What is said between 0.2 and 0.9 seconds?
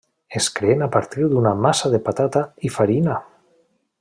Es creen a